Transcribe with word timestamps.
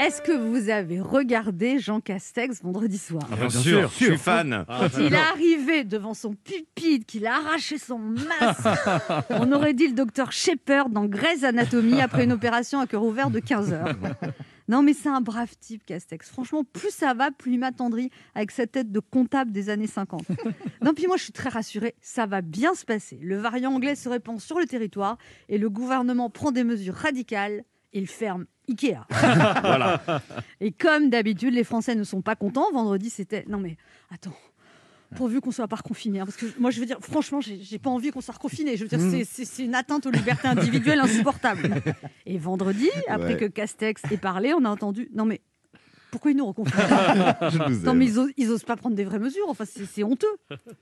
Est-ce 0.00 0.22
que 0.22 0.32
vous 0.32 0.70
avez 0.70 1.00
regardé 1.00 1.80
Jean 1.80 2.00
Castex 2.00 2.62
vendredi 2.62 2.98
soir 2.98 3.28
Ah, 3.32 3.36
bien, 3.36 3.50
sûr, 3.50 3.90
je 3.90 4.04
suis 4.04 4.16
fan. 4.16 4.64
Quand 4.68 4.88
il 4.98 5.12
est 5.12 5.16
arrivé 5.16 5.82
devant 5.82 6.14
son 6.14 6.34
pupitre, 6.34 7.04
qu'il 7.04 7.26
a 7.26 7.34
arraché 7.34 7.78
son 7.78 7.98
masque, 7.98 8.80
on 9.30 9.50
aurait 9.52 9.74
dit 9.74 9.88
le 9.88 9.94
docteur 9.94 10.30
Shepard 10.30 10.90
dans 10.90 11.06
Grey's 11.06 11.42
Anatomy 11.42 12.00
après 12.00 12.24
une 12.24 12.32
opération 12.32 12.78
à 12.80 12.86
cœur 12.86 13.02
ouvert 13.02 13.30
de 13.30 13.40
15 13.40 13.72
heures. 13.72 13.94
Non, 14.68 14.82
mais 14.82 14.92
c'est 14.92 15.08
un 15.08 15.20
brave 15.22 15.56
type, 15.58 15.84
Castex. 15.84 16.28
Franchement, 16.28 16.62
plus 16.62 16.90
ça 16.90 17.14
va, 17.14 17.30
plus 17.30 17.54
il 17.54 17.58
m'attendrit 17.58 18.10
avec 18.34 18.50
cette 18.50 18.72
tête 18.72 18.92
de 18.92 19.00
comptable 19.00 19.50
des 19.50 19.70
années 19.70 19.86
50. 19.86 20.26
Non, 20.82 20.92
puis 20.94 21.06
moi, 21.06 21.16
je 21.16 21.24
suis 21.24 21.32
très 21.32 21.48
rassurée. 21.48 21.94
Ça 22.02 22.26
va 22.26 22.42
bien 22.42 22.74
se 22.74 22.84
passer. 22.84 23.18
Le 23.22 23.36
variant 23.36 23.72
anglais 23.72 23.94
se 23.96 24.08
répand 24.08 24.38
sur 24.38 24.58
le 24.60 24.66
territoire 24.66 25.16
et 25.48 25.58
le 25.58 25.70
gouvernement 25.70 26.28
prend 26.30 26.52
des 26.52 26.64
mesures 26.64 26.94
radicales. 26.94 27.64
Il 27.92 28.06
ferme 28.06 28.46
Ikea. 28.68 28.98
Voilà. 29.10 30.00
Et 30.60 30.72
comme 30.72 31.08
d'habitude, 31.10 31.54
les 31.54 31.64
Français 31.64 31.94
ne 31.94 32.04
sont 32.04 32.20
pas 32.22 32.36
contents. 32.36 32.70
Vendredi, 32.72 33.08
c'était 33.10 33.44
non 33.48 33.58
mais 33.58 33.76
attends. 34.10 34.34
Pourvu 35.16 35.40
qu'on 35.40 35.50
soit 35.52 35.68
pas 35.68 35.76
reconfiné. 35.76 36.20
hein, 36.20 36.26
parce 36.26 36.36
que 36.36 36.44
moi, 36.60 36.70
je 36.70 36.80
veux 36.80 36.84
dire, 36.86 36.98
franchement, 37.00 37.40
j'ai 37.40 37.78
pas 37.78 37.88
envie 37.88 38.10
qu'on 38.10 38.20
soit 38.20 38.34
reconfiné. 38.34 38.76
Je 38.76 38.84
veux 38.84 38.88
dire, 38.90 39.00
c'est- 39.00 39.24
c'est 39.24 39.44
c'est 39.46 39.64
une 39.64 39.74
atteinte 39.74 40.04
aux 40.04 40.10
libertés 40.10 40.48
individuelles 40.48 41.00
insupportable. 41.00 41.62
Et 42.26 42.36
vendredi, 42.36 42.90
après 43.08 43.32
Ouais. 43.32 43.36
que 43.38 43.44
Castex 43.46 44.02
ait 44.12 44.18
parlé, 44.18 44.52
on 44.52 44.64
a 44.66 44.68
entendu 44.68 45.08
non 45.14 45.24
mais 45.24 45.40
pourquoi 46.10 46.30
ils 46.30 46.36
nous 46.36 46.46
reconfinent 46.46 46.74
Non 47.84 47.94
mais 47.94 48.06
ils 48.06 48.18
osent, 48.18 48.30
ils 48.36 48.50
osent 48.50 48.64
pas 48.64 48.76
prendre 48.76 48.96
des 48.96 49.04
vraies 49.04 49.18
mesures. 49.18 49.46
Enfin, 49.48 49.64
c'est 49.64 49.84
c'est 49.86 50.02
honteux. 50.02 50.26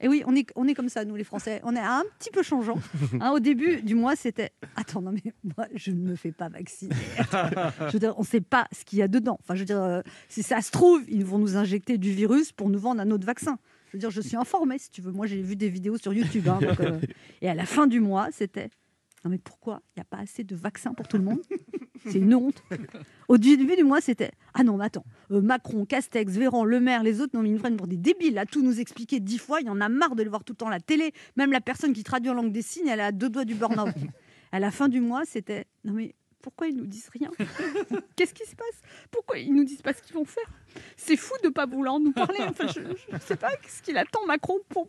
Et 0.00 0.08
oui, 0.08 0.22
on 0.26 0.34
est, 0.34 0.46
on 0.56 0.66
est 0.66 0.74
comme 0.74 0.88
ça, 0.88 1.04
nous 1.04 1.16
les 1.16 1.24
Français. 1.24 1.60
On 1.64 1.74
est 1.74 1.80
un 1.80 2.04
petit 2.18 2.30
peu 2.30 2.42
changeant. 2.42 2.78
Hein, 3.20 3.32
au 3.32 3.40
début 3.40 3.82
du 3.82 3.94
mois, 3.94 4.16
c'était 4.16 4.52
attends, 4.76 5.02
non 5.02 5.12
mais 5.12 5.32
moi, 5.56 5.66
je 5.74 5.90
ne 5.90 6.10
me 6.10 6.14
fais 6.16 6.32
pas 6.32 6.48
vacciner. 6.48 6.94
Je 7.32 7.92
veux 7.92 7.98
dire, 7.98 8.14
on 8.16 8.22
ne 8.22 8.26
sait 8.26 8.40
pas 8.40 8.66
ce 8.72 8.84
qu'il 8.84 8.98
y 8.98 9.02
a 9.02 9.08
dedans. 9.08 9.38
Enfin, 9.42 9.54
je 9.54 9.60
veux 9.60 9.66
dire, 9.66 9.82
euh, 9.82 10.02
si 10.28 10.42
ça 10.42 10.60
se 10.60 10.70
trouve, 10.70 11.02
ils 11.08 11.24
vont 11.24 11.38
nous 11.38 11.56
injecter 11.56 11.98
du 11.98 12.12
virus 12.12 12.52
pour 12.52 12.68
nous 12.68 12.78
vendre 12.78 13.00
un 13.00 13.10
autre 13.10 13.26
vaccin. 13.26 13.58
Je 13.88 13.92
veux 13.96 13.98
dire, 13.98 14.10
je 14.10 14.20
suis 14.20 14.36
informée, 14.36 14.78
si 14.78 14.90
tu 14.90 15.00
veux. 15.00 15.12
Moi, 15.12 15.26
j'ai 15.26 15.40
vu 15.40 15.56
des 15.56 15.68
vidéos 15.70 15.96
sur 15.96 16.12
YouTube. 16.12 16.46
hein, 16.48 16.58
donc, 16.60 16.80
euh, 16.80 17.00
et 17.40 17.48
à 17.48 17.54
la 17.54 17.64
fin 17.64 17.86
du 17.86 18.00
mois, 18.00 18.28
c'était 18.32 18.68
non 19.24 19.30
mais 19.30 19.38
pourquoi 19.38 19.82
il 19.96 19.98
n'y 19.98 20.02
a 20.02 20.04
pas 20.04 20.18
assez 20.18 20.44
de 20.44 20.54
vaccins 20.54 20.94
pour 20.94 21.08
tout 21.08 21.18
le 21.18 21.24
monde? 21.24 21.40
C'est 22.06 22.18
une 22.18 22.34
honte. 22.34 22.62
Au 23.28 23.36
début 23.36 23.76
du 23.76 23.84
mois, 23.84 24.00
c'était 24.00 24.30
Ah 24.54 24.64
non, 24.64 24.76
mais 24.76 24.86
attends, 24.86 25.04
euh, 25.30 25.40
Macron, 25.40 25.84
Castex, 25.84 26.32
Véran, 26.32 26.64
Le 26.64 26.80
Maire, 26.80 27.02
les 27.02 27.20
autres, 27.20 27.36
non, 27.36 27.42
mais 27.42 27.50
ils 27.50 27.54
nous 27.54 27.58
prennent 27.58 27.76
pour 27.76 27.86
des 27.86 27.96
débiles. 27.96 28.38
À 28.38 28.46
tout 28.46 28.62
nous 28.62 28.80
expliquer 28.80 29.20
dix 29.20 29.38
fois, 29.38 29.60
il 29.60 29.66
y 29.66 29.70
en 29.70 29.80
a 29.80 29.88
marre 29.88 30.16
de 30.16 30.22
le 30.22 30.30
voir 30.30 30.44
tout 30.44 30.52
le 30.52 30.56
temps 30.58 30.68
à 30.68 30.70
la 30.70 30.80
télé. 30.80 31.12
Même 31.36 31.52
la 31.52 31.60
personne 31.60 31.92
qui 31.92 32.04
traduit 32.04 32.30
en 32.30 32.34
langue 32.34 32.52
des 32.52 32.62
signes, 32.62 32.88
elle 32.88 33.00
à 33.00 33.12
deux 33.12 33.28
doigts 33.28 33.44
du 33.44 33.54
burn-out. 33.54 33.94
à 34.52 34.60
la 34.60 34.70
fin 34.70 34.88
du 34.88 35.00
mois, 35.00 35.22
c'était 35.24 35.66
Non, 35.84 35.92
mais 35.92 36.14
pourquoi 36.40 36.68
ils 36.68 36.76
nous 36.76 36.86
disent 36.86 37.10
rien? 37.12 37.30
Qu'est-ce 38.16 38.34
qui 38.34 38.46
se 38.46 38.56
passe? 38.56 38.82
Pourquoi 39.10 39.38
ils 39.38 39.52
nous 39.52 39.64
disent 39.64 39.82
pas 39.82 39.92
ce 39.92 40.02
qu'ils 40.02 40.14
vont 40.14 40.24
faire? 40.24 40.50
C'est 40.96 41.16
fou 41.16 41.34
de 41.42 41.48
pas 41.48 41.66
vouloir 41.66 41.98
nous 42.00 42.12
parler. 42.12 42.38
Enfin, 42.48 42.66
je 42.68 42.80
ne 42.80 43.18
sais 43.20 43.36
pas 43.36 43.50
ce 43.66 43.82
qu'il 43.82 43.98
attend 43.98 44.24
Macron? 44.26 44.58
Pour, 44.68 44.88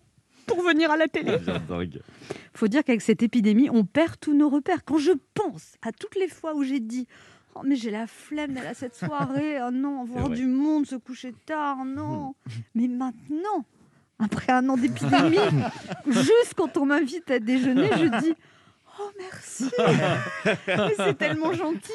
pour 0.49 0.63
venir 0.63 0.91
à 0.91 0.97
la 0.97 1.07
télé 1.07 1.37
faut 2.53 2.67
dire 2.67 2.83
qu'avec 2.83 3.01
cette 3.01 3.23
épidémie, 3.23 3.69
on 3.69 3.85
perd 3.85 4.15
tous 4.19 4.33
nos 4.33 4.49
repères. 4.49 4.83
Quand 4.83 4.97
je 4.97 5.11
pense 5.33 5.75
à 5.81 5.91
toutes 5.91 6.15
les 6.15 6.27
fois 6.27 6.55
où 6.55 6.63
j'ai 6.63 6.79
dit 6.79 7.07
Oh, 7.55 7.61
mais 7.65 7.75
j'ai 7.75 7.89
la 7.89 8.05
flemme 8.05 8.53
d'aller 8.53 8.67
à 8.67 8.73
cette 8.73 8.95
soirée, 9.05 9.59
oh 9.61 9.71
non, 9.71 10.03
voir 10.05 10.29
du 10.29 10.45
monde, 10.45 10.85
se 10.85 10.95
coucher 10.95 11.33
tard, 11.45 11.83
non. 11.85 12.35
Mais 12.75 12.87
maintenant, 12.87 13.65
après 14.19 14.51
un 14.51 14.67
an 14.69 14.77
d'épidémie, 14.77 15.37
juste 16.05 16.53
quand 16.55 16.77
on 16.77 16.85
m'invite 16.85 17.31
à 17.31 17.39
déjeuner, 17.39 17.89
je 17.97 18.19
dis 18.21 18.33
Oh 19.01 19.11
merci 19.17 19.65
c'est 20.97 21.17
tellement 21.17 21.53
gentil 21.53 21.91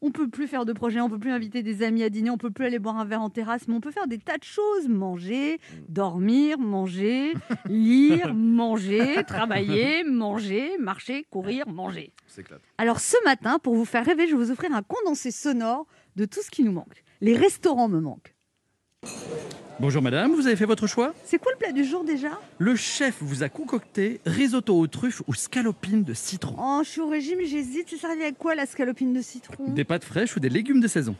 On 0.00 0.10
peut 0.10 0.28
plus 0.28 0.46
faire 0.46 0.64
de 0.64 0.72
projets, 0.72 1.00
on 1.00 1.08
peut 1.08 1.18
plus 1.18 1.30
inviter 1.30 1.62
des 1.62 1.82
amis 1.82 2.02
à 2.02 2.10
dîner, 2.10 2.28
on 2.30 2.36
peut 2.36 2.50
plus 2.50 2.66
aller 2.66 2.78
boire 2.78 2.98
un 2.98 3.04
verre 3.04 3.22
en 3.22 3.30
terrasse, 3.30 3.68
mais 3.68 3.74
on 3.74 3.80
peut 3.80 3.90
faire 3.90 4.06
des 4.06 4.18
tas 4.18 4.36
de 4.36 4.44
choses. 4.44 4.88
Manger, 4.88 5.58
dormir, 5.88 6.58
manger, 6.58 7.32
lire, 7.66 8.34
manger, 8.34 9.22
travailler, 9.26 10.04
manger, 10.04 10.76
marcher, 10.78 11.24
courir, 11.30 11.66
manger. 11.68 12.12
Alors 12.76 13.00
ce 13.00 13.16
matin, 13.24 13.58
pour 13.58 13.74
vous 13.74 13.86
faire 13.86 14.04
rêver, 14.04 14.26
je 14.26 14.36
vais 14.36 14.44
vous 14.44 14.50
offrir 14.50 14.72
un 14.74 14.82
condensé 14.82 15.30
sonore 15.30 15.86
de 16.16 16.26
tout 16.26 16.42
ce 16.42 16.50
qui 16.50 16.64
nous 16.64 16.72
manque. 16.72 17.02
Les 17.20 17.36
restaurants 17.36 17.88
me 17.88 18.00
manquent. 18.00 18.33
Bonjour 19.80 20.02
madame, 20.02 20.32
vous 20.34 20.46
avez 20.46 20.54
fait 20.56 20.66
votre 20.66 20.86
choix 20.86 21.12
C'est 21.24 21.38
quoi 21.38 21.50
le 21.52 21.58
plat 21.58 21.72
du 21.72 21.84
jour 21.84 22.04
déjà? 22.04 22.38
Le 22.58 22.76
chef 22.76 23.16
vous 23.20 23.42
a 23.42 23.48
concocté 23.48 24.20
risotto 24.24 24.78
aux 24.78 24.86
truffes 24.86 25.22
ou 25.26 25.34
scalopines 25.34 26.04
de 26.04 26.14
citron. 26.14 26.54
Oh, 26.58 26.80
je 26.84 26.88
suis 26.90 27.00
au 27.00 27.08
régime, 27.08 27.38
j'hésite. 27.44 27.86
C'est 27.90 27.96
servi 27.96 28.22
avec 28.22 28.38
quoi 28.38 28.54
la 28.54 28.66
scalopine 28.66 29.12
de 29.12 29.20
citron? 29.20 29.68
Des 29.68 29.82
pâtes 29.84 30.04
fraîches 30.04 30.36
ou 30.36 30.40
des 30.40 30.48
légumes 30.48 30.80
de 30.80 30.86
saison 30.86 31.16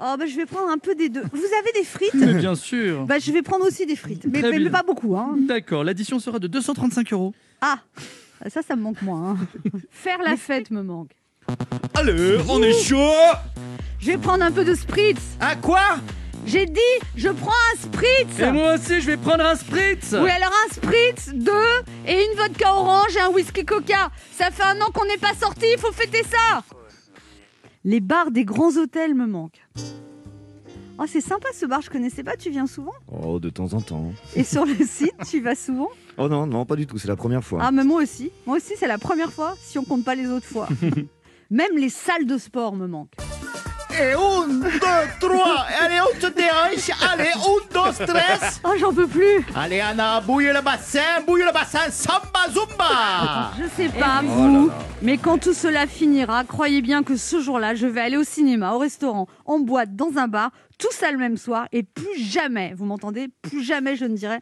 Oh, 0.00 0.14
bah, 0.18 0.26
je 0.26 0.36
vais 0.36 0.46
prendre 0.46 0.70
un 0.70 0.78
peu 0.78 0.94
des 0.94 1.08
deux. 1.08 1.22
Vous 1.32 1.44
avez 1.60 1.72
des 1.74 1.84
frites? 1.84 2.14
Mais 2.14 2.32
bien 2.34 2.54
sûr 2.54 3.04
bah, 3.04 3.18
Je 3.18 3.30
vais 3.30 3.42
prendre 3.42 3.66
aussi 3.66 3.84
des 3.84 3.96
frites, 3.96 4.24
mais, 4.24 4.70
pas 4.70 4.82
beaucoup. 4.82 5.16
Hein. 5.16 5.36
D'accord, 5.46 5.84
l'addition 5.84 6.18
sera 6.18 6.38
de 6.38 6.46
235 6.46 7.12
euros. 7.12 7.34
Ah, 7.60 7.80
ça, 8.48 8.62
ça 8.62 8.74
me 8.76 8.82
manque 8.82 9.02
moins. 9.02 9.30
hein. 9.32 9.70
Faire 9.90 10.22
la 10.24 10.36
fête 10.36 10.70
me 10.70 10.82
manque. 10.82 11.10
Allez, 11.94 12.38
on 12.48 12.62
est 12.62 12.72
chaud 12.72 13.10
Je 13.98 14.06
vais 14.12 14.18
prendre 14.18 14.44
un 14.44 14.52
peu 14.52 14.64
de 14.64 14.74
spritz. 14.74 15.20
À 15.40 15.56
quoi? 15.56 15.98
J'ai 16.46 16.66
dit, 16.66 16.80
je 17.16 17.28
prends 17.28 17.50
un 17.74 17.76
spritz. 17.78 18.40
Et 18.40 18.50
moi 18.50 18.74
aussi, 18.74 19.00
je 19.00 19.06
vais 19.06 19.16
prendre 19.16 19.44
un 19.44 19.54
spritz 19.54 20.12
Oui, 20.12 20.30
alors 20.30 20.52
un 20.66 20.72
spritz, 20.72 21.28
deux, 21.34 21.52
et 22.06 22.14
une 22.24 22.36
vodka 22.38 22.72
orange 22.72 23.16
et 23.16 23.20
un 23.20 23.28
whisky 23.28 23.64
coca. 23.64 24.10
Ça 24.32 24.50
fait 24.50 24.62
un 24.62 24.80
an 24.80 24.90
qu'on 24.92 25.04
n'est 25.04 25.18
pas 25.18 25.34
sorti, 25.34 25.66
il 25.72 25.78
faut 25.78 25.92
fêter 25.92 26.22
ça. 26.24 26.62
Les 27.84 28.00
bars 28.00 28.30
des 28.30 28.44
grands 28.44 28.76
hôtels 28.76 29.14
me 29.14 29.26
manquent. 29.26 29.62
Oh, 31.00 31.04
c'est 31.06 31.20
sympa 31.20 31.48
ce 31.54 31.64
bar, 31.64 31.80
je 31.80 31.90
connaissais 31.90 32.24
pas, 32.24 32.36
tu 32.36 32.50
viens 32.50 32.66
souvent? 32.66 32.94
Oh, 33.06 33.38
de 33.38 33.50
temps 33.50 33.72
en 33.74 33.80
temps. 33.80 34.12
Et 34.34 34.42
sur 34.42 34.64
le 34.64 34.74
site, 34.86 35.14
tu 35.30 35.40
vas 35.40 35.54
souvent? 35.54 35.90
Oh 36.16 36.28
non, 36.28 36.46
non, 36.46 36.64
pas 36.64 36.74
du 36.76 36.86
tout, 36.86 36.98
c'est 36.98 37.06
la 37.08 37.14
première 37.16 37.44
fois. 37.44 37.60
Ah, 37.62 37.70
mais 37.70 37.84
moi 37.84 38.02
aussi. 38.02 38.32
Moi 38.46 38.56
aussi, 38.56 38.72
c'est 38.76 38.88
la 38.88 38.98
première 38.98 39.32
fois, 39.32 39.54
si 39.60 39.78
on 39.78 39.84
compte 39.84 40.04
pas 40.04 40.14
les 40.16 40.26
autres 40.28 40.46
fois. 40.46 40.68
Même 41.50 41.76
les 41.76 41.88
salles 41.88 42.26
de 42.26 42.36
sport 42.36 42.74
me 42.74 42.86
manquent. 42.88 43.14
Et 44.00 44.12
un, 44.12 44.46
deux, 44.48 44.68
trois. 45.28 45.66
Allez, 45.82 46.00
on 46.00 46.20
te 46.20 46.26
dérange. 46.32 46.90
Allez, 47.12 47.30
un, 47.34 47.74
deux, 47.74 47.92
stress. 47.92 48.60
Oh, 48.64 48.74
j'en 48.78 48.92
peux 48.92 49.06
plus. 49.08 49.44
Allez, 49.56 49.80
Anna, 49.80 50.20
bouille 50.20 50.52
le 50.52 50.60
bassin, 50.60 51.20
bouille 51.26 51.42
le 51.42 51.52
bassin, 51.52 51.90
samba 51.90 52.46
zumba. 52.48 53.52
Je 53.58 53.68
sais 53.76 53.88
pas 53.88 54.20
vous, 54.22 54.70
mais 55.02 55.18
quand 55.18 55.38
tout 55.38 55.54
cela 55.54 55.86
finira, 55.86 56.44
croyez 56.44 56.80
bien 56.80 57.02
que 57.02 57.16
ce 57.16 57.40
jour-là, 57.40 57.74
je 57.74 57.86
vais 57.86 58.00
aller 58.00 58.16
au 58.16 58.24
cinéma, 58.24 58.72
au 58.72 58.78
restaurant, 58.78 59.26
en 59.46 59.58
boîte, 59.58 59.96
dans 59.96 60.16
un 60.16 60.28
bar, 60.28 60.50
tout 60.78 60.92
ça 60.92 61.10
le 61.10 61.18
même 61.18 61.36
soir, 61.36 61.66
et 61.72 61.82
plus 61.82 62.18
jamais, 62.18 62.74
vous 62.76 62.84
m'entendez, 62.84 63.28
plus 63.42 63.64
jamais 63.64 63.96
je 63.96 64.04
ne 64.04 64.16
dirai 64.16 64.38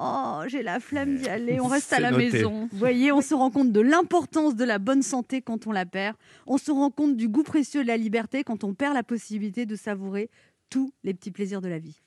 Oh, 0.00 0.42
j'ai 0.46 0.62
la 0.62 0.78
flemme 0.78 1.16
d'y 1.16 1.28
aller, 1.28 1.60
on 1.60 1.66
reste 1.68 1.92
à 1.92 1.98
la 1.98 2.12
noté. 2.12 2.30
maison. 2.30 2.68
Vous 2.70 2.78
voyez, 2.78 3.10
on 3.10 3.20
se 3.20 3.34
rend 3.34 3.50
compte 3.50 3.72
de 3.72 3.80
l'importance 3.80 4.54
de 4.54 4.64
la 4.64 4.78
bonne 4.78 5.02
santé 5.02 5.42
quand 5.42 5.66
on 5.66 5.72
la 5.72 5.86
perd. 5.86 6.16
On 6.46 6.56
se 6.56 6.70
rend 6.70 6.90
compte 6.90 7.16
du 7.16 7.28
goût 7.28 7.42
précieux 7.42 7.82
de 7.82 7.88
la 7.88 7.96
liberté 7.96 8.44
quand 8.44 8.62
on 8.62 8.74
perd 8.74 8.94
la 8.94 9.02
possibilité 9.02 9.66
de 9.66 9.74
savourer 9.74 10.30
tous 10.70 10.92
les 11.02 11.14
petits 11.14 11.32
plaisirs 11.32 11.60
de 11.60 11.68
la 11.68 11.78
vie. 11.78 12.00